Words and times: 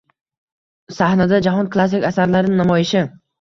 Sahnada 0.99 1.39
jahon 1.49 1.69
klassik 1.77 2.09
asarlari 2.11 2.57
namoyishi 2.57 3.05